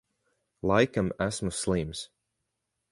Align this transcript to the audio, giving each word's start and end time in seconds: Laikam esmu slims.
Laikam 0.67 1.09
esmu 1.27 1.51
slims. 1.59 1.99